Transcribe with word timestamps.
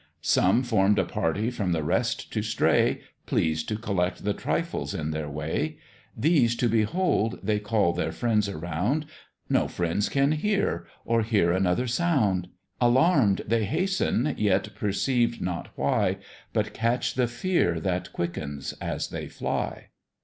Some 0.23 0.63
form'd 0.63 0.97
a 0.97 1.03
party 1.05 1.51
from 1.51 1.73
the 1.73 1.83
rest 1.83 2.33
to 2.33 2.41
stray, 2.41 3.01
Pleased 3.27 3.67
to 3.69 3.75
collect 3.75 4.23
the 4.23 4.33
trifles 4.33 4.95
in 4.95 5.11
their 5.11 5.29
way; 5.29 5.77
These 6.17 6.55
to 6.55 6.67
behold 6.67 7.37
they 7.43 7.59
call 7.59 7.93
their 7.93 8.11
friends 8.11 8.49
around, 8.49 9.05
No 9.47 9.67
friends 9.67 10.09
can 10.09 10.31
hear, 10.31 10.87
or 11.05 11.21
hear 11.21 11.51
another 11.51 11.85
sound; 11.85 12.47
Alarm'd, 12.81 13.43
they 13.45 13.65
hasten, 13.65 14.33
yet 14.39 14.73
perceive 14.73 15.39
not 15.39 15.69
why, 15.75 16.17
But 16.51 16.73
catch 16.73 17.13
the 17.13 17.27
fear 17.27 17.79
that 17.79 18.11
quickens 18.11 18.73
as 18.81 19.09
they 19.09 19.27
fly. 19.27 19.89